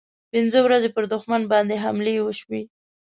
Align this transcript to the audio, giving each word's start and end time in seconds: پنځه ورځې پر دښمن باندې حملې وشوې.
پنځه 0.31 0.59
ورځې 0.65 0.89
پر 0.95 1.03
دښمن 1.13 1.41
باندې 1.51 1.81
حملې 1.83 2.13
وشوې. 2.21 2.61